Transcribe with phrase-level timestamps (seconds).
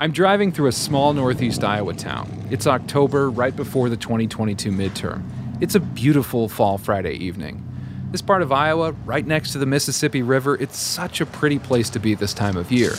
[0.00, 2.46] I'm driving through a small northeast Iowa town.
[2.52, 5.24] It's October, right before the 2022 midterm.
[5.60, 7.64] It's a beautiful fall Friday evening.
[8.12, 11.90] This part of Iowa, right next to the Mississippi River, it's such a pretty place
[11.90, 12.92] to be this time of year.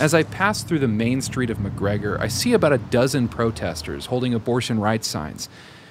[0.00, 4.06] As I pass through the main street of McGregor, I see about a dozen protesters
[4.06, 5.50] holding abortion rights signs.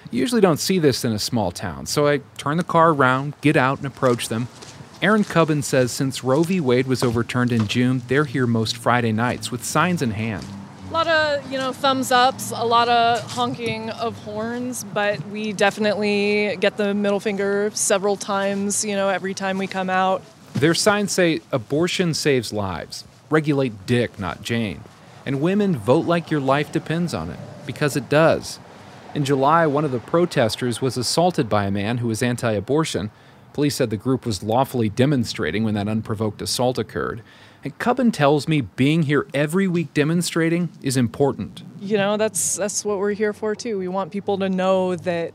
[0.09, 3.36] You usually don't see this in a small town, so I turn the car around,
[3.41, 4.47] get out, and approach them.
[5.04, 6.61] Aaron Cubbin says since Roe v.
[6.61, 10.45] Wade was overturned in June, they're here most Friday nights with signs in hand.
[10.89, 15.52] A lot of, you know, thumbs ups, a lot of honking of horns, but we
[15.52, 20.21] definitely get the middle finger several times, you know, every time we come out.
[20.53, 24.85] Their signs say abortion saves lives, regulate Dick, not Jane,
[25.26, 28.57] and women vote like your life depends on it, because it does.
[29.13, 33.12] In July, one of the protesters was assaulted by a man who was anti abortion.
[33.53, 37.21] Police said the group was lawfully demonstrating when that unprovoked assault occurred.
[37.63, 41.63] And Cubbin tells me being here every week demonstrating is important.
[41.79, 43.77] You know, that's that's what we're here for too.
[43.77, 45.34] We want people to know that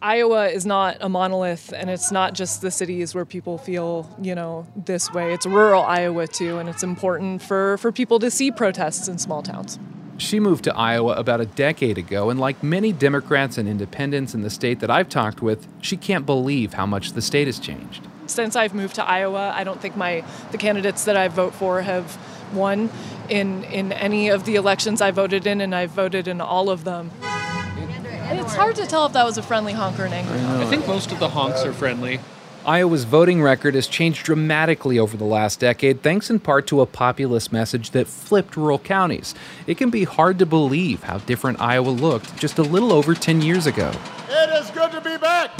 [0.00, 4.34] Iowa is not a monolith and it's not just the cities where people feel, you
[4.34, 5.32] know, this way.
[5.32, 9.42] It's rural Iowa too and it's important for for people to see protests in small
[9.42, 9.78] towns.
[10.18, 14.42] She moved to Iowa about a decade ago, and like many Democrats and independents in
[14.42, 18.06] the state that I've talked with, she can't believe how much the state has changed.
[18.26, 21.82] Since I've moved to Iowa, I don't think my the candidates that I vote for
[21.82, 22.18] have
[22.54, 22.90] won
[23.28, 26.84] in in any of the elections I voted in, and I've voted in all of
[26.84, 27.10] them.
[27.22, 30.64] It's hard to tell if that was a friendly honk or an angry honk.
[30.64, 32.20] I think most of the honks are friendly.
[32.64, 36.86] Iowa's voting record has changed dramatically over the last decade, thanks in part to a
[36.86, 39.34] populist message that flipped rural counties.
[39.66, 43.42] It can be hard to believe how different Iowa looked just a little over 10
[43.42, 43.90] years ago.
[44.28, 45.50] It is good to be back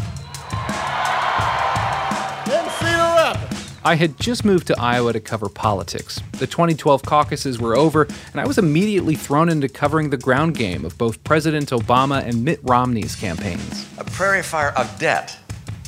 [2.46, 3.72] in Cedar Rapids.
[3.84, 6.20] I had just moved to Iowa to cover politics.
[6.38, 10.84] The 2012 caucuses were over, and I was immediately thrown into covering the ground game
[10.84, 13.88] of both President Obama and Mitt Romney's campaigns.
[13.98, 15.36] A prairie fire of debt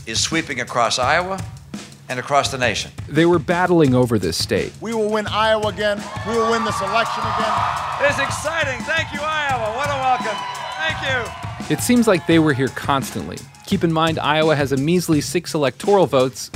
[0.07, 1.43] is sweeping across Iowa
[2.09, 2.91] and across the nation.
[3.09, 4.73] They were battling over this state.
[4.81, 6.03] We will win Iowa again.
[6.29, 7.53] We will win this election again.
[8.01, 8.81] It's exciting.
[8.85, 9.77] Thank you, Iowa.
[9.77, 10.39] What a welcome.
[10.77, 11.75] Thank you.
[11.75, 13.39] It seems like they were here constantly.
[13.67, 16.51] Keep in mind, Iowa has a measly six electoral votes,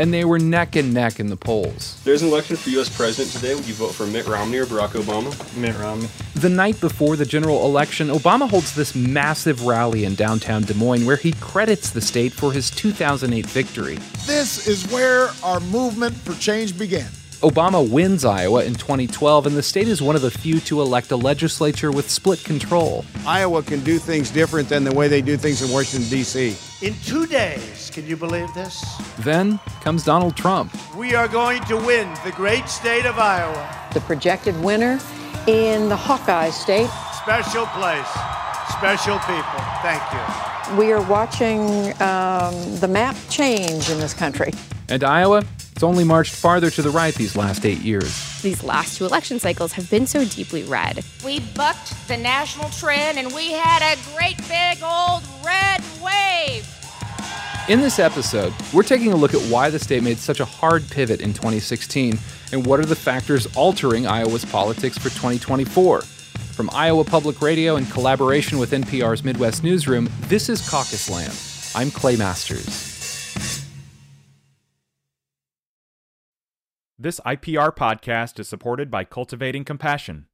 [0.00, 2.00] and they were neck and neck in the polls.
[2.04, 2.88] There's an election for U.S.
[2.88, 3.54] president today.
[3.54, 5.30] Would you vote for Mitt Romney or Barack Obama?
[5.58, 6.08] Mitt Romney.
[6.36, 11.04] The night before the general election, Obama holds this massive rally in downtown Des Moines
[11.04, 13.96] where he credits the state for his 2008 victory.
[14.24, 17.10] This is where our movement for change began.
[17.40, 21.10] Obama wins Iowa in 2012, and the state is one of the few to elect
[21.10, 23.02] a legislature with split control.
[23.26, 26.54] Iowa can do things different than the way they do things in Washington, D.C.
[26.86, 28.84] In two days, can you believe this?
[29.20, 30.70] Then comes Donald Trump.
[30.94, 33.88] We are going to win the great state of Iowa.
[33.94, 35.00] The projected winner
[35.46, 36.90] in the Hawkeye state.
[37.22, 38.10] Special place,
[38.68, 39.64] special people.
[39.80, 40.76] Thank you.
[40.76, 44.52] We are watching um, the map change in this country.
[44.90, 45.42] And Iowa,
[45.80, 48.42] it's only marched farther to the right these last eight years.
[48.42, 51.02] These last two election cycles have been so deeply red.
[51.24, 56.68] We bucked the national trend and we had a great big old red wave.
[57.70, 60.86] In this episode, we're taking a look at why the state made such a hard
[60.90, 62.18] pivot in 2016
[62.52, 66.02] and what are the factors altering Iowa's politics for 2024.
[66.02, 71.32] From Iowa Public Radio in collaboration with NPR's Midwest Newsroom, this is Caucus Land.
[71.74, 72.89] I'm Clay Masters.
[77.02, 80.26] This IPR podcast is supported by Cultivating Compassion,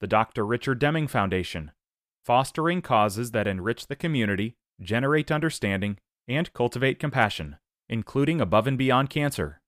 [0.00, 0.46] the Dr.
[0.46, 1.70] Richard Deming Foundation,
[2.24, 7.58] fostering causes that enrich the community, generate understanding, and cultivate compassion,
[7.90, 9.60] including above and beyond cancer.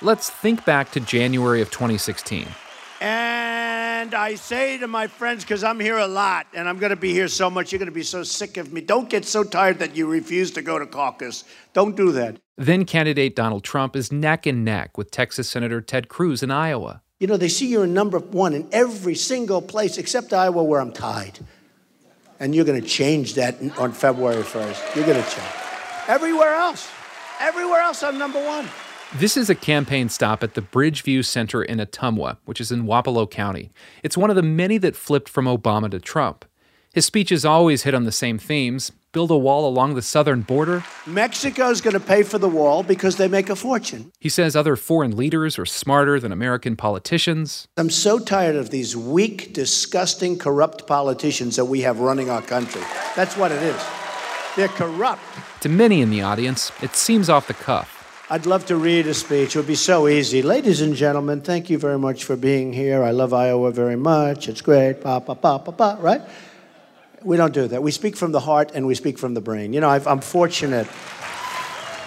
[0.00, 2.46] Let's think back to January of 2016.
[4.08, 6.96] And I say to my friends, because I'm here a lot and I'm going to
[6.96, 8.80] be here so much, you're going to be so sick of me.
[8.80, 11.44] Don't get so tired that you refuse to go to caucus.
[11.74, 12.38] Don't do that.
[12.56, 17.02] Then candidate Donald Trump is neck and neck with Texas Senator Ted Cruz in Iowa.
[17.20, 20.80] You know, they see you're in number one in every single place except Iowa, where
[20.80, 21.40] I'm tied.
[22.40, 24.96] And you're going to change that on February 1st.
[24.96, 25.52] You're going to change.
[26.08, 26.90] Everywhere else,
[27.40, 28.70] everywhere else, I'm number one.
[29.14, 33.28] This is a campaign stop at the Bridgeview Center in Ottumwa, which is in Wapello
[33.28, 33.70] County.
[34.02, 36.44] It's one of the many that flipped from Obama to Trump.
[36.92, 40.84] His speeches always hit on the same themes build a wall along the southern border.
[41.06, 44.12] Mexico's going to pay for the wall because they make a fortune.
[44.20, 47.66] He says other foreign leaders are smarter than American politicians.
[47.78, 52.82] I'm so tired of these weak, disgusting, corrupt politicians that we have running our country.
[53.16, 53.82] That's what it is.
[54.54, 55.22] They're corrupt.
[55.62, 57.97] To many in the audience, it seems off the cuff.
[58.30, 59.56] I'd love to read a speech.
[59.56, 60.42] It would be so easy.
[60.42, 63.02] Ladies and gentlemen, thank you very much for being here.
[63.02, 64.50] I love Iowa very much.
[64.50, 65.00] It's great.
[65.00, 66.20] Pa, pa, pa, pa, pa, right?
[67.22, 67.82] We don't do that.
[67.82, 69.72] We speak from the heart and we speak from the brain.
[69.72, 70.86] You know, I've, I'm fortunate.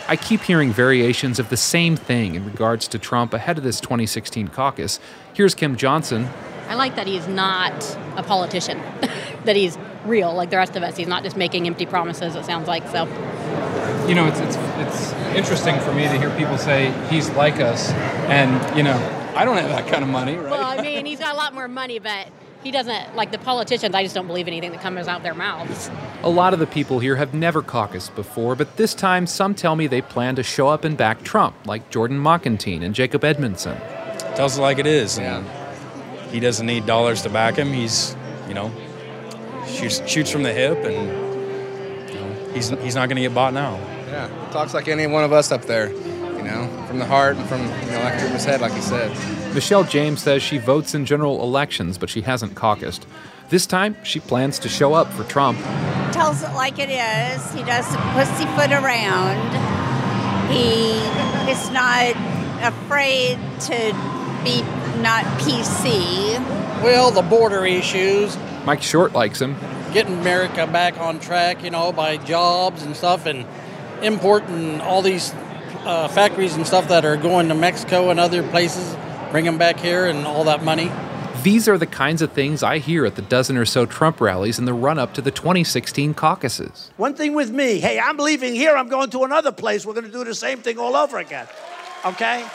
[0.08, 3.82] I keep hearing variations of the same thing in regards to Trump ahead of this
[3.82, 5.00] 2016 caucus.
[5.34, 6.28] Here's Kim Johnson.
[6.70, 7.74] I like that he's not
[8.16, 8.80] a politician,
[9.46, 9.76] that he's
[10.06, 10.98] real like the rest of us.
[10.98, 12.88] He's not just making empty promises, it sounds like.
[12.90, 13.08] So,
[14.12, 17.92] you know, it's, it's, it's interesting for me to hear people say he's like us,
[18.28, 18.98] and, you know,
[19.38, 20.52] I don't have that kind of money, right?
[20.52, 22.28] Well, I mean, he's got a lot more money, but
[22.62, 25.90] he doesn't, like the politicians, I just don't believe anything that comes out their mouths.
[26.24, 29.78] A lot of the people here have never caucused before, but this time some tell
[29.78, 33.78] me they plan to show up and back Trump, like Jordan Mockentine and Jacob Edmondson.
[34.36, 35.20] Tells it like it is.
[35.20, 35.48] And
[36.32, 37.72] he doesn't need dollars to back him.
[37.72, 38.14] He's,
[38.50, 38.74] you know,
[39.68, 43.54] shoots, shoots from the hip, and you know, he's, he's not going to get bought
[43.54, 43.80] now.
[44.12, 47.48] Yeah, talks like any one of us up there, you know, from the heart and
[47.48, 49.10] from, you know, like from his head, like he said.
[49.56, 53.06] Michelle James says she votes in general elections, but she hasn't caucused.
[53.50, 55.58] This time, she plans to show up for Trump.
[56.12, 57.54] Tells it like it is.
[57.54, 59.40] He doesn't pussyfoot around.
[60.52, 60.92] He
[61.50, 62.14] is not
[62.62, 63.94] afraid to
[64.44, 64.62] be
[65.02, 66.40] not PC.
[66.84, 69.56] Well, the border issues, Mike Short likes him.
[69.94, 73.46] getting America back on track, you know, by jobs and stuff, and
[74.04, 75.34] importing all these
[75.84, 78.96] uh, factories and stuff that are going to Mexico and other places,
[79.32, 80.92] bring them back here and all that money.
[81.44, 84.60] These are the kinds of things I hear at the dozen or so Trump rallies
[84.60, 86.92] in the run up to the 2016 caucuses.
[86.98, 89.84] One thing with me hey, I'm leaving here, I'm going to another place.
[89.84, 91.48] We're going to do the same thing all over again.
[92.06, 92.46] Okay?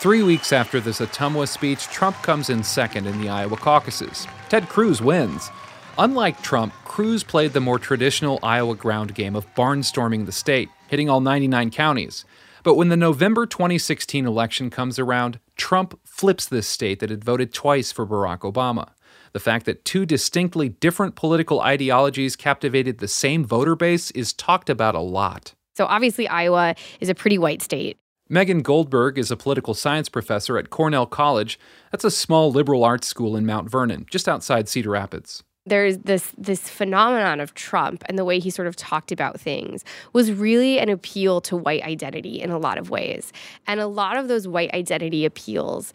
[0.00, 4.26] Three weeks after this Ottumwa speech, Trump comes in second in the Iowa caucuses.
[4.48, 5.50] Ted Cruz wins.
[5.98, 11.08] Unlike Trump, Cruz played the more traditional Iowa ground game of barnstorming the state, hitting
[11.08, 12.24] all 99 counties.
[12.64, 17.54] But when the November 2016 election comes around, Trump flips this state that had voted
[17.54, 18.90] twice for Barack Obama.
[19.32, 24.68] The fact that two distinctly different political ideologies captivated the same voter base is talked
[24.68, 25.54] about a lot.
[25.76, 27.96] So obviously, Iowa is a pretty white state.
[28.28, 31.58] Megan Goldberg is a political science professor at Cornell College.
[31.92, 36.32] That's a small liberal arts school in Mount Vernon, just outside Cedar Rapids there's this
[36.36, 40.78] this phenomenon of Trump and the way he sort of talked about things was really
[40.78, 43.32] an appeal to white identity in a lot of ways.
[43.66, 45.94] And a lot of those white identity appeals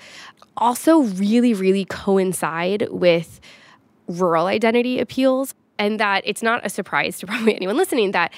[0.58, 3.40] also really really coincide with
[4.08, 8.34] rural identity appeals and that it's not a surprise to probably anyone listening that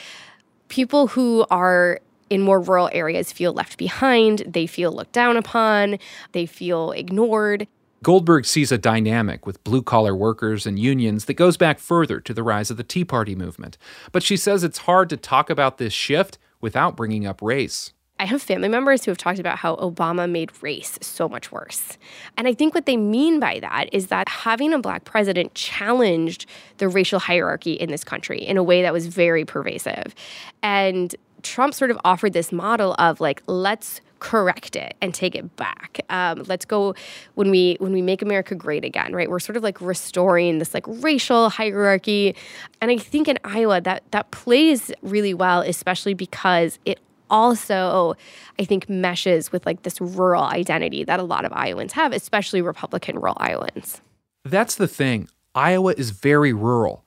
[0.68, 5.98] people who are in more rural areas feel left behind, they feel looked down upon,
[6.34, 7.68] they feel ignored.
[8.04, 12.34] Goldberg sees a dynamic with blue collar workers and unions that goes back further to
[12.34, 13.78] the rise of the Tea Party movement.
[14.12, 17.94] But she says it's hard to talk about this shift without bringing up race.
[18.20, 21.98] I have family members who have talked about how Obama made race so much worse.
[22.36, 26.48] And I think what they mean by that is that having a black president challenged
[26.78, 30.16] the racial hierarchy in this country in a way that was very pervasive.
[30.64, 35.56] And Trump sort of offered this model of like, let's correct it and take it
[35.56, 36.00] back.
[36.10, 36.96] Um, let's go
[37.36, 39.30] when we when we make America great again, right?
[39.30, 42.36] We're sort of like restoring this like racial hierarchy,
[42.82, 47.00] and I think in Iowa that that plays really well, especially because it
[47.30, 48.16] also
[48.60, 52.62] I think meshes with like this rural identity that a lot of Iowans have, especially
[52.62, 54.02] Republican rural Iowans.
[54.46, 55.28] That's the thing.
[55.54, 57.04] Iowa is very rural.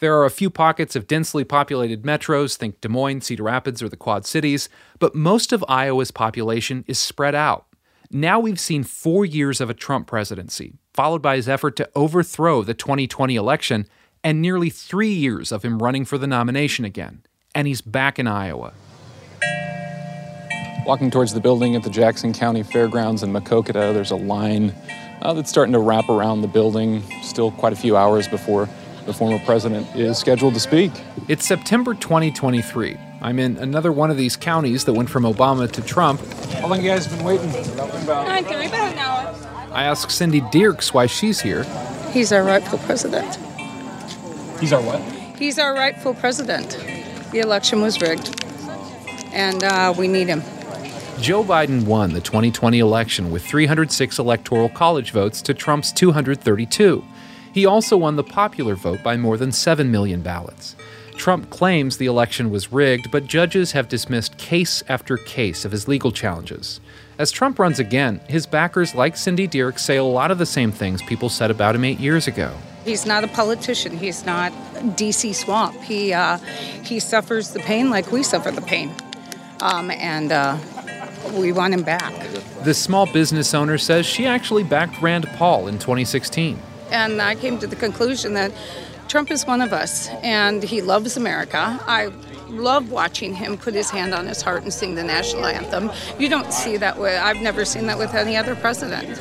[0.00, 3.88] There are a few pockets of densely populated metros, think Des Moines, Cedar Rapids, or
[3.88, 4.68] the Quad Cities,
[5.00, 7.66] but most of Iowa's population is spread out.
[8.10, 12.62] Now we've seen four years of a Trump presidency, followed by his effort to overthrow
[12.62, 13.86] the 2020 election,
[14.22, 17.24] and nearly three years of him running for the nomination again.
[17.54, 18.72] And he's back in Iowa.
[20.86, 24.72] Walking towards the building at the Jackson County Fairgrounds in Maquoketa, there's a line
[25.22, 27.02] uh, that's starting to wrap around the building.
[27.22, 28.68] Still quite a few hours before
[29.08, 30.92] the former president is scheduled to speak.
[31.28, 32.98] It's September 2023.
[33.22, 36.20] I'm in another one of these counties that went from Obama to Trump.
[36.52, 37.48] How long you guys been waiting?
[37.72, 39.34] About an hour.
[39.72, 41.64] I ask Cindy Dierks why she's here.
[42.12, 43.36] He's our rightful president.
[44.60, 45.00] He's our what?
[45.38, 46.76] He's our rightful president.
[47.32, 48.44] The election was rigged,
[49.32, 50.42] and uh, we need him.
[51.18, 57.02] Joe Biden won the 2020 election with 306 electoral college votes to Trump's 232.
[57.52, 60.76] He also won the popular vote by more than 7 million ballots.
[61.16, 65.88] Trump claims the election was rigged, but judges have dismissed case after case of his
[65.88, 66.80] legal challenges.
[67.18, 70.70] As Trump runs again, his backers like Cindy Dierks say a lot of the same
[70.70, 72.54] things people said about him eight years ago.
[72.84, 73.96] He's not a politician.
[73.98, 74.52] He's not
[74.96, 75.74] DC swamp.
[75.82, 76.38] He uh,
[76.84, 78.94] he suffers the pain like we suffer the pain,
[79.60, 80.56] um, and uh,
[81.34, 82.14] we want him back.
[82.62, 86.58] This small business owner says she actually backed Rand Paul in 2016.
[86.90, 88.52] And I came to the conclusion that
[89.08, 91.78] Trump is one of us and he loves America.
[91.86, 92.12] I
[92.48, 95.90] love watching him put his hand on his heart and sing the national anthem.
[96.18, 99.20] You don't see that with, I've never seen that with any other president.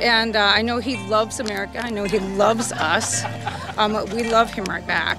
[0.00, 1.80] And uh, I know he loves America.
[1.84, 3.24] I know he loves us.
[3.76, 5.18] Um, we love him right back.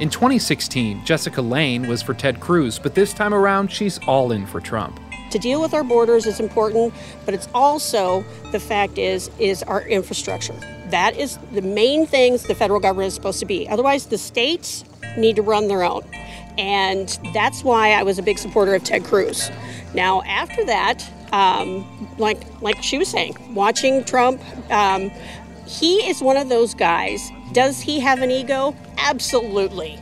[0.00, 4.46] In 2016, Jessica Lane was for Ted Cruz, but this time around, she's all in
[4.46, 4.98] for Trump.
[5.30, 9.82] To deal with our borders is important, but it's also the fact is is our
[9.82, 10.58] infrastructure.
[10.90, 13.68] That is the main things the federal government is supposed to be.
[13.68, 14.84] Otherwise, the states
[15.16, 16.02] need to run their own.
[16.58, 19.50] And that's why I was a big supporter of Ted Cruz.
[19.94, 21.86] Now, after that, um,
[22.18, 25.10] like like she was saying, watching Trump, um,
[25.66, 27.30] he is one of those guys.
[27.52, 28.74] Does he have an ego?
[28.98, 29.98] Absolutely.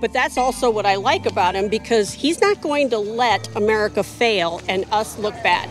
[0.00, 4.02] But that's also what I like about him because he's not going to let America
[4.02, 5.68] fail and us look bad.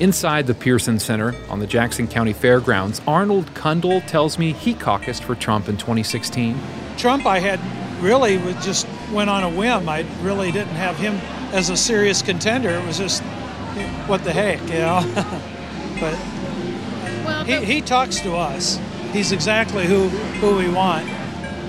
[0.00, 5.22] Inside the Pearson Center on the Jackson County Fairgrounds, Arnold Kundal tells me he caucused
[5.22, 6.58] for Trump in 2016.
[6.96, 7.60] Trump, I had
[8.02, 9.88] really was just went on a whim.
[9.88, 11.14] I really didn't have him
[11.54, 12.70] as a serious contender.
[12.70, 13.22] It was just,
[14.08, 15.00] what the heck, you know?
[16.00, 16.18] but
[17.24, 18.80] Well, he, he talks to us.
[19.12, 21.08] He's exactly who, who we want.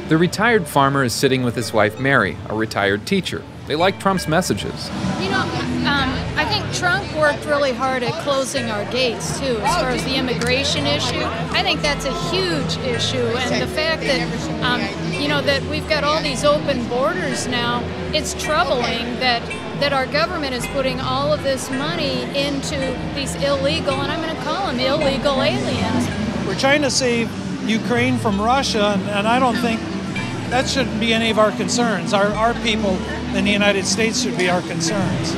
[0.10, 3.44] The retired farmer is sitting with his wife Mary, a retired teacher.
[3.67, 4.89] They like Trump's messages.
[5.19, 5.41] You know,
[5.89, 10.03] um, I think Trump worked really hard at closing our gates too, as far as
[10.03, 11.24] the immigration issue.
[11.51, 14.22] I think that's a huge issue, and the fact that
[14.62, 14.81] um,
[15.12, 17.81] you know that we've got all these open borders now,
[18.13, 19.41] it's troubling that
[19.79, 22.77] that our government is putting all of this money into
[23.15, 26.48] these illegal, and I'm going to call them illegal aliens.
[26.48, 27.31] We're trying to save
[27.67, 29.81] Ukraine from Russia, and, and I don't think
[30.50, 32.14] that shouldn't be any of our concerns.
[32.14, 32.96] Our, our people
[33.36, 35.36] in the United States should be our concerns.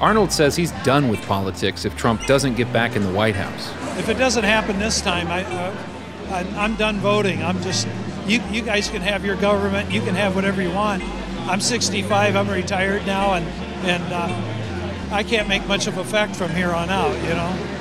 [0.00, 3.70] Arnold says he's done with politics if Trump doesn't get back in the White House.
[3.98, 5.86] If it doesn't happen this time, I, uh,
[6.30, 7.42] I, I'm done voting.
[7.42, 7.86] I'm just,
[8.26, 11.02] you, you guys can have your government, you can have whatever you want.
[11.48, 13.46] I'm 65, I'm retired now, and,
[13.86, 17.76] and uh, I can't make much of an effect from here on out, you know?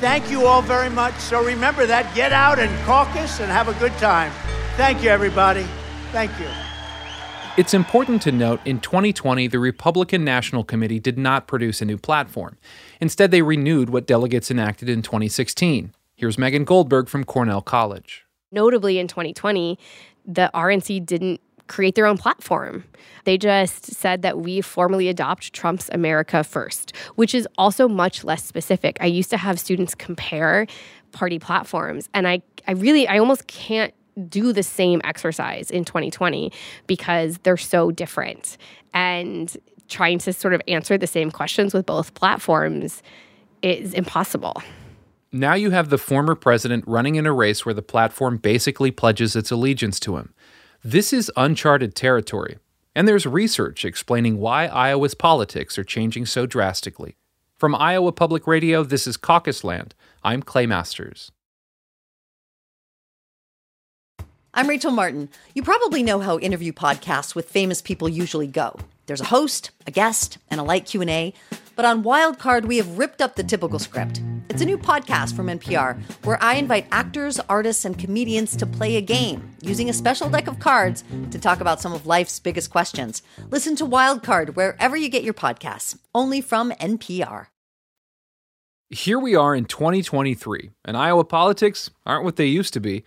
[0.00, 1.14] Thank you all very much.
[1.14, 2.14] So remember that.
[2.14, 4.30] Get out and caucus and have a good time.
[4.76, 5.66] Thank you, everybody.
[6.14, 6.46] Thank you.
[7.56, 11.98] It's important to note in 2020, the Republican National Committee did not produce a new
[11.98, 12.56] platform.
[13.00, 15.92] Instead, they renewed what delegates enacted in 2016.
[16.14, 18.24] Here's Megan Goldberg from Cornell College.
[18.52, 19.76] Notably, in 2020,
[20.24, 22.84] the RNC didn't create their own platform.
[23.24, 28.44] They just said that we formally adopt Trump's America first, which is also much less
[28.44, 28.98] specific.
[29.00, 30.68] I used to have students compare
[31.10, 33.92] party platforms, and I, I really, I almost can't
[34.28, 36.52] do the same exercise in 2020
[36.86, 38.56] because they're so different.
[38.92, 39.56] And
[39.88, 43.02] trying to sort of answer the same questions with both platforms
[43.62, 44.62] is impossible.
[45.32, 49.34] Now you have the former president running in a race where the platform basically pledges
[49.34, 50.32] its allegiance to him.
[50.82, 52.58] This is uncharted territory,
[52.94, 57.16] and there's research explaining why Iowa's politics are changing so drastically.
[57.56, 59.94] From Iowa Public Radio, this is Caucus Land.
[60.22, 61.32] I'm Clay Masters.
[64.56, 65.30] I'm Rachel Martin.
[65.56, 68.78] You probably know how interview podcasts with famous people usually go.
[69.06, 71.34] There's a host, a guest, and a light Q&A.
[71.74, 74.22] But on Wildcard, we have ripped up the typical script.
[74.48, 78.94] It's a new podcast from NPR where I invite actors, artists, and comedians to play
[78.94, 82.70] a game using a special deck of cards to talk about some of life's biggest
[82.70, 83.24] questions.
[83.50, 87.46] Listen to Wildcard wherever you get your podcasts, only from NPR.
[88.88, 93.02] Here we are in 2023, and Iowa politics aren't what they used to be.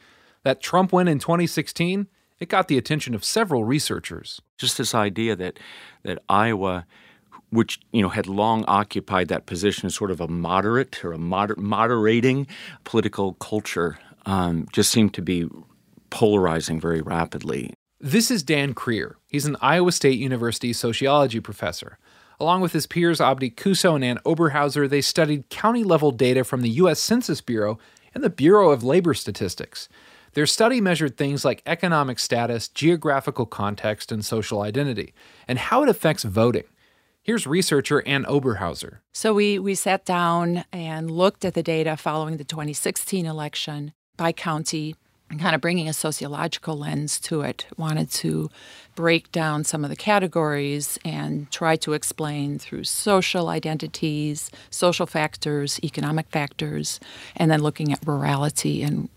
[0.48, 2.08] That Trump win in 2016,
[2.39, 4.42] it got the attention of several researchers.
[4.58, 5.60] Just this idea that
[6.04, 6.86] that Iowa
[7.50, 11.18] which you know had long occupied that position as sort of a moderate or a
[11.18, 12.48] moder- moderating
[12.86, 15.50] political culture um, just seemed to be
[16.12, 17.74] polarizing very rapidly.
[18.00, 19.16] This is Dan Krier.
[19.27, 22.00] He's an Iowa State University sociology professor.
[22.39, 26.62] Along with his peers Abdi Kusow and Ann Oberhauser, they studied county level data from
[26.62, 27.01] the U.S.
[27.01, 27.77] Census Bureau
[28.16, 29.89] and the Bureau of Labor Statistics.
[30.38, 35.15] Their study measured things like economic status, geographical context, and social identity,
[35.48, 36.65] and how it affects voting.
[37.24, 39.00] Here's researcher Ann Oberhauser.
[39.13, 44.32] So we, we sat down and looked at the data following the 2016 election by
[44.32, 44.96] county
[45.32, 47.65] and kind of bringing a sociological lens to it.
[47.75, 48.51] Wanted to
[48.94, 55.79] break down some of the categories and try to explain through social identities, social factors,
[55.84, 57.00] economic factors,
[57.36, 59.10] and then looking at rurality and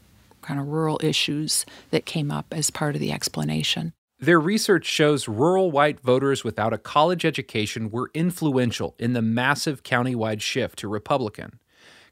[0.42, 3.92] kind of rural issues that came up as part of the explanation.
[4.18, 9.82] Their research shows rural white voters without a college education were influential in the massive
[9.82, 11.58] countywide shift to Republican.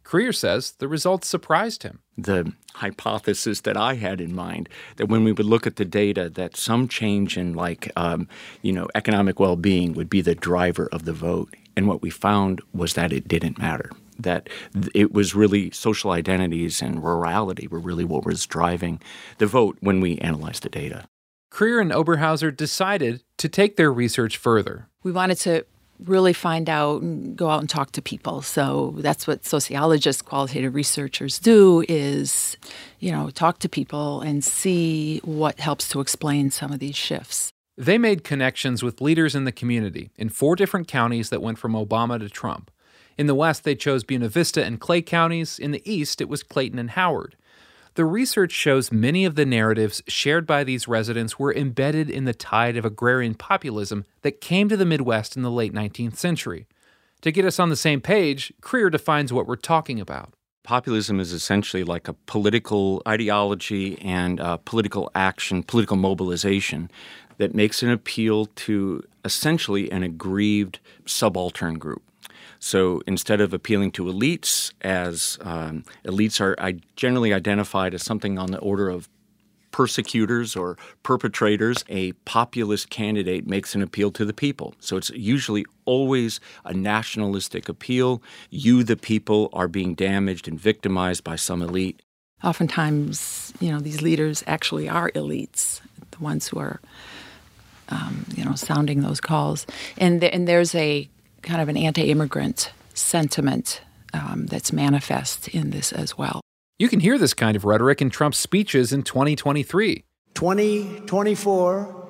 [0.04, 2.00] Krier says the results surprised him.
[2.16, 6.30] The hypothesis that I had in mind that when we would look at the data,
[6.30, 8.26] that some change in like um,
[8.62, 12.62] you know economic well-being would be the driver of the vote, and what we found
[12.73, 13.90] was that it didn't matter.
[14.18, 14.48] That
[14.94, 19.00] it was really social identities and rurality were really what was driving
[19.38, 21.06] the vote when we analyzed the data.
[21.50, 24.88] Krier and Oberhauser decided to take their research further.
[25.02, 25.64] We wanted to
[26.04, 28.42] really find out and go out and talk to people.
[28.42, 32.56] So that's what sociologists, qualitative researchers do is,
[33.00, 37.50] you know, talk to people and see what helps to explain some of these shifts.
[37.76, 41.72] They made connections with leaders in the community in four different counties that went from
[41.72, 42.70] Obama to Trump.
[43.18, 45.58] In the West, they chose Buena Vista and Clay counties.
[45.58, 47.37] In the East, it was Clayton and Howard.
[47.94, 52.32] The research shows many of the narratives shared by these residents were embedded in the
[52.32, 56.68] tide of agrarian populism that came to the Midwest in the late 19th century.
[57.22, 60.32] To get us on the same page, Krier defines what we're talking about.
[60.62, 66.88] Populism is essentially like a political ideology and political action, political mobilization
[67.38, 72.02] that makes an appeal to essentially an aggrieved subaltern group.
[72.58, 76.56] So instead of appealing to elites, as um, elites are
[76.96, 79.08] generally identified as something on the order of
[79.70, 84.74] persecutors or perpetrators, a populist candidate makes an appeal to the people.
[84.80, 88.22] So it's usually always a nationalistic appeal.
[88.50, 92.02] You, the people, are being damaged and victimized by some elite.
[92.42, 96.80] Oftentimes, you know, these leaders actually are elites, the ones who are,
[97.88, 99.66] um, you know, sounding those calls.
[99.96, 101.08] And, th- and there's a
[101.42, 103.80] kind of an anti immigrant sentiment
[104.12, 106.40] um, that's manifest in this as well.
[106.78, 110.04] You can hear this kind of rhetoric in Trump's speeches in 2023.
[110.35, 112.09] 2024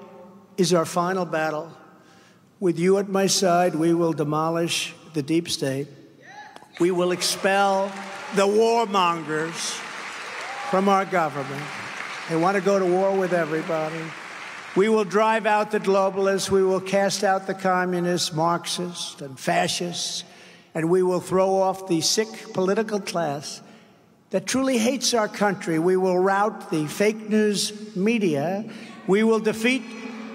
[0.59, 1.73] is our final battle.
[2.61, 5.87] With you at my side, we will demolish the deep state.
[6.81, 7.91] We will expel
[8.35, 9.79] the warmongers
[10.71, 11.64] from our government.
[12.29, 14.03] They want to go to war with everybody.
[14.79, 16.53] We will drive out the globalists.
[16.53, 20.23] We will cast out the communists, Marxists, and fascists.
[20.73, 23.61] And we will throw off the sick political class
[24.31, 25.81] that truly hates our country.
[25.81, 28.71] We will rout the fake news media.
[29.09, 29.83] We will defeat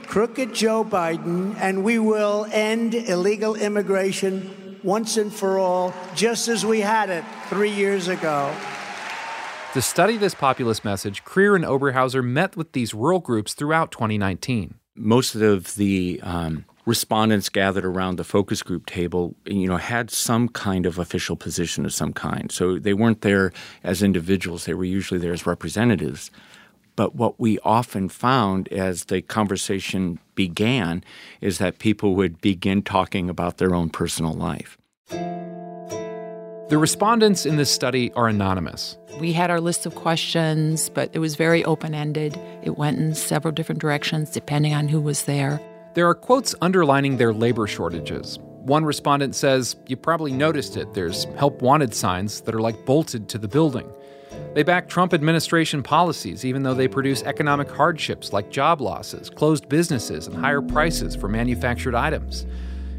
[0.08, 1.56] crooked Joe Biden.
[1.58, 7.24] And we will end illegal immigration once and for all, just as we had it
[7.48, 8.54] three years ago.
[9.74, 14.76] To study this populist message, Krier and Oberhauser met with these rural groups throughout 2019.
[14.96, 20.48] Most of the um, respondents gathered around the focus group table, you know, had some
[20.48, 22.52] kind of official position of some kind.
[22.52, 23.52] So they weren't there
[23.84, 26.30] as individuals; they were usually there as representatives.
[26.96, 31.04] But what we often found as the conversation began
[31.42, 34.78] is that people would begin talking about their own personal life.
[36.74, 38.98] The respondents in this study are anonymous.
[39.20, 42.36] We had our list of questions, but it was very open ended.
[42.64, 45.62] It went in several different directions depending on who was there.
[45.94, 48.40] There are quotes underlining their labor shortages.
[48.64, 50.96] One respondent says, You probably noticed it.
[50.96, 53.88] There's help wanted signs that are like bolted to the building.
[54.56, 59.70] They back Trump administration policies, even though they produce economic hardships like job losses, closed
[59.70, 62.48] businesses, and higher prices for manufactured items.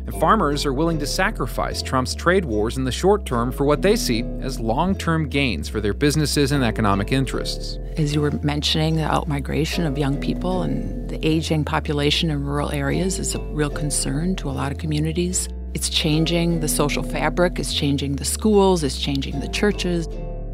[0.06, 3.80] And farmers are willing to sacrifice Trump's trade wars in the short term for what
[3.80, 7.78] they see as long term gains for their businesses and economic interests.
[7.96, 12.70] As you were mentioning, the outmigration of young people and the aging population in rural
[12.70, 15.48] areas is a real concern to a lot of communities.
[15.72, 20.06] It's changing the social fabric, it's changing the schools, it's changing the churches.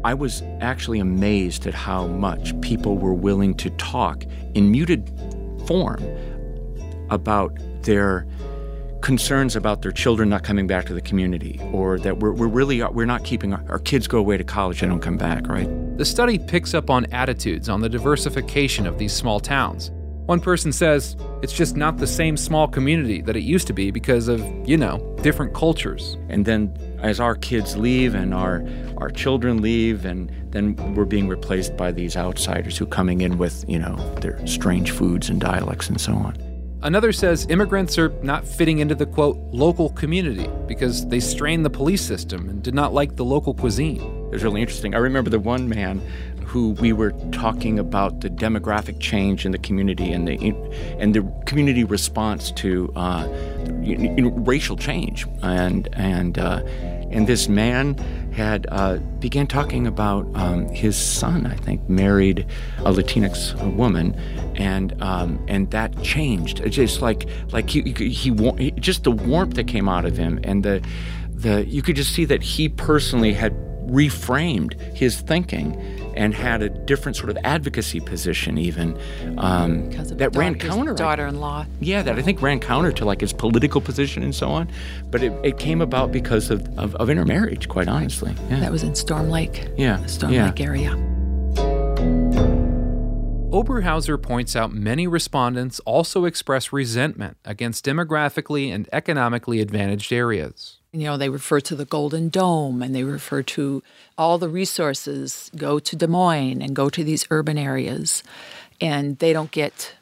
[0.03, 4.23] I was actually amazed at how much people were willing to talk
[4.55, 5.11] in muted
[5.67, 6.03] form
[7.09, 8.25] about their
[9.01, 12.83] concerns about their children not coming back to the community or that we're, we're really
[12.83, 15.67] we're not keeping our, our kids go away to college and don't come back right?
[15.97, 19.91] The study picks up on attitudes on the diversification of these small towns.
[20.25, 23.91] One person says it's just not the same small community that it used to be
[23.91, 26.17] because of you know different cultures.
[26.29, 28.65] And then as our kids leave and our
[28.97, 33.65] our children leave and then we're being replaced by these outsiders who coming in with
[33.67, 36.50] you know their strange foods and dialects and so on
[36.83, 41.69] Another says immigrants are not fitting into the quote local community because they strained the
[41.69, 44.01] police system and did not like the local cuisine.
[44.01, 44.95] It was really interesting.
[44.95, 46.01] I remember the one man
[46.43, 50.37] who we were talking about the demographic change in the community and the
[50.99, 53.27] and the community response to uh,
[53.81, 56.63] you know, racial change and and uh,
[57.11, 57.97] and this man
[58.33, 61.45] had uh, began talking about um, his son.
[61.45, 62.45] I think married
[62.79, 64.15] a Latinx woman,
[64.55, 66.61] and um, and that changed.
[66.61, 70.39] It's just like like he, he, he just the warmth that came out of him,
[70.43, 70.85] and the
[71.29, 73.53] the you could just see that he personally had
[73.91, 75.75] reframed his thinking
[76.15, 78.97] and had a different sort of advocacy position even
[79.37, 83.81] um, that ran counter daughter-in-law yeah that i think ran counter to like his political
[83.81, 84.69] position and so on
[85.09, 88.59] but it, it came about because of, of, of intermarriage quite honestly yeah.
[88.59, 90.45] that was in storm lake yeah storm yeah.
[90.45, 90.95] lake area
[93.51, 100.80] Oberhauser points out many respondents also express resentment against demographically and economically advantaged areas.
[100.93, 103.81] You know, they refer to the Golden Dome and they refer to
[104.17, 108.23] all the resources go to Des Moines and go to these urban areas,
[108.81, 109.93] and they don't get,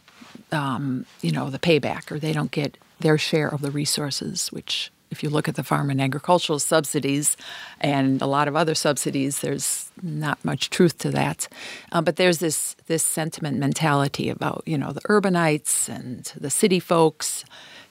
[0.52, 4.91] um, you know, the payback or they don't get their share of the resources, which
[5.12, 7.36] if you look at the farm and agricultural subsidies
[7.82, 11.48] and a lot of other subsidies, there's not much truth to that.
[11.91, 16.80] Uh, but there's this this sentiment mentality about you know the urbanites and the city
[16.80, 17.43] folks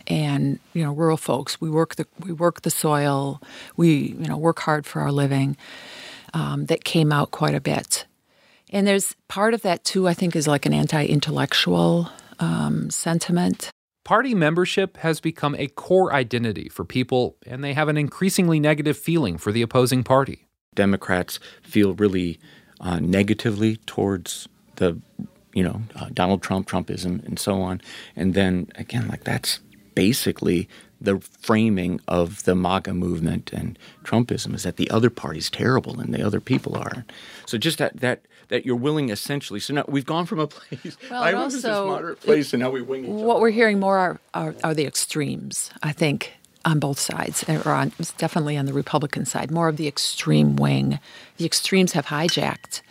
[0.07, 1.61] and you know rural folks.
[1.61, 3.41] We work the we work the soil.
[3.77, 5.57] We you know work hard for our living.
[6.35, 8.05] Um, that came out quite a bit,
[8.69, 10.07] and there's part of that too.
[10.07, 13.71] I think is like an anti-intellectual um, sentiment
[14.09, 18.97] Party membership has become a core identity for people, and they have an increasingly negative
[18.97, 20.47] feeling for the opposing party.
[20.75, 22.41] Democrats feel really
[22.81, 24.99] uh, negatively towards the,
[25.53, 27.83] you know, uh, Donald Trump, Trumpism, and so on.
[28.17, 29.61] And then again, like that's
[29.95, 36.01] basically the framing of the MAGA movement and Trumpism is that the other party's terrible
[36.01, 37.05] and the other people are.
[37.45, 39.61] So just that that that you're willing essentially.
[39.61, 40.97] So now we've gone from a place.
[41.11, 43.43] Well, I was this moderate place, and now we wing each What other.
[43.43, 45.71] we're hearing more are, are, are the extremes.
[45.83, 46.33] I think
[46.65, 50.57] on both sides, eh, or on definitely on the Republican side, more of the extreme
[50.57, 50.99] wing.
[51.37, 52.83] The extremes have hijacked.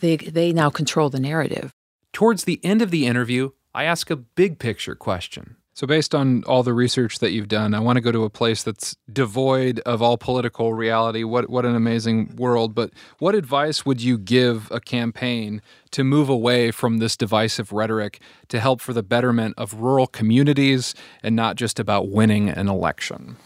[0.00, 1.70] They they now control the narrative.
[2.12, 5.56] Towards the end of the interview, I ask a big picture question.
[5.76, 8.30] So, based on all the research that you've done, I want to go to a
[8.30, 11.22] place that's devoid of all political reality.
[11.22, 12.74] What what an amazing world!
[12.74, 15.60] But what advice would you give a campaign
[15.90, 20.94] to move away from this divisive rhetoric to help for the betterment of rural communities
[21.22, 23.36] and not just about winning an election?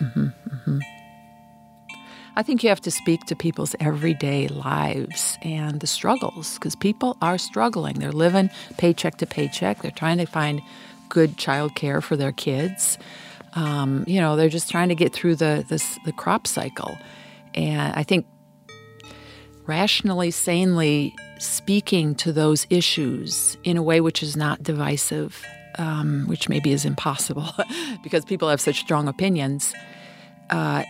[0.00, 0.78] Mm-hmm, mm-hmm.
[2.36, 7.16] I think you have to speak to people's everyday lives and the struggles because people
[7.22, 8.00] are struggling.
[8.00, 9.82] They're living paycheck to paycheck.
[9.82, 10.62] They're trying to find
[11.10, 12.98] good child care for their kids.
[13.54, 16.96] Um, you know, they're just trying to get through the this, the crop cycle,
[17.54, 18.26] and I think
[19.66, 25.44] rationally, sanely speaking to those issues in a way which is not divisive,
[25.78, 27.48] um, which maybe is impossible
[28.02, 29.74] because people have such strong opinions.
[30.48, 30.84] Uh,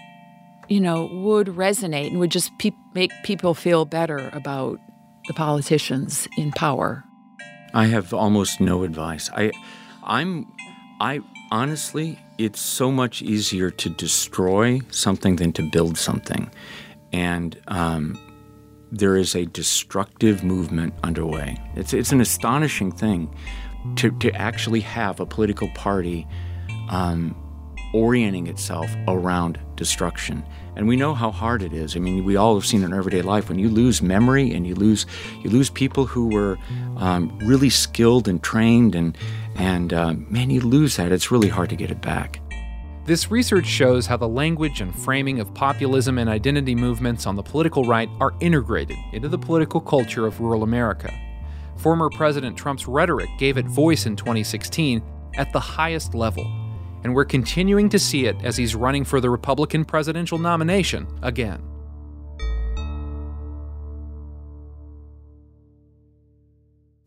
[0.69, 4.79] you know, would resonate and would just pe- make people feel better about
[5.27, 7.05] the politicians in power.
[7.75, 9.29] I have almost no advice.
[9.35, 9.51] I
[10.05, 10.47] I'm
[11.01, 16.51] I honestly it's so much easier to destroy something than to build something.
[17.13, 18.19] And um,
[18.91, 21.57] there is a destructive movement underway.
[21.77, 23.35] It's, it's an astonishing thing
[23.97, 26.27] to, to actually have a political party
[26.89, 27.37] um,
[27.93, 30.45] orienting itself around destruction.
[30.77, 31.97] And we know how hard it is.
[31.97, 34.75] I mean, we all have seen in everyday life when you lose memory and you
[34.75, 35.07] lose
[35.43, 36.59] you lose people who were
[36.97, 39.17] um, really skilled and trained, and
[39.57, 41.13] and uh, man, you lose that.
[41.13, 42.41] It's really hard to get it back.
[43.07, 47.43] This research shows how the language and framing of populism and identity movements on the
[47.43, 51.13] political right are integrated into the political culture of rural America.
[51.77, 55.03] Former President Trump's rhetoric gave it voice in 2016
[55.37, 56.45] at the highest level
[57.03, 61.63] and we're continuing to see it as he's running for the Republican presidential nomination again.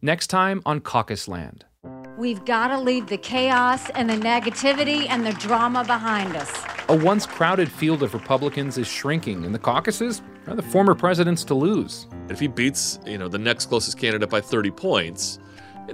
[0.01, 1.65] Next time on Caucus Land.
[2.17, 6.63] We've got to leave the chaos and the negativity and the drama behind us.
[6.89, 11.43] A once crowded field of Republicans is shrinking, and the caucuses are the former presidents
[11.45, 12.07] to lose.
[12.29, 15.39] If he beats, you know, the next closest candidate by 30 points,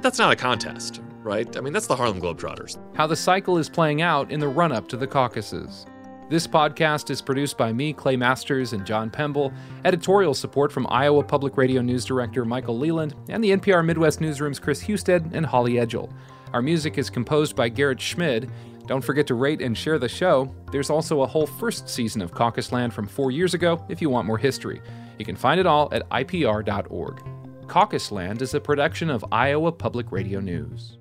[0.01, 1.55] that's not a contest, right?
[1.55, 2.79] I mean, that's the Harlem Globetrotters.
[2.95, 5.85] How the cycle is playing out in the run up to the caucuses.
[6.27, 9.53] This podcast is produced by me, Clay Masters, and John Pemble.
[9.85, 14.59] Editorial support from Iowa Public Radio News Director Michael Leland and the NPR Midwest Newsroom's
[14.59, 16.11] Chris Husted and Holly Edgell.
[16.53, 18.49] Our music is composed by Garrett Schmid.
[18.87, 20.53] Don't forget to rate and share the show.
[20.71, 24.09] There's also a whole first season of Caucus Land from four years ago if you
[24.09, 24.81] want more history.
[25.19, 27.23] You can find it all at ipr.org.
[27.67, 30.98] Caucus Land is a production of Iowa Public Radio News.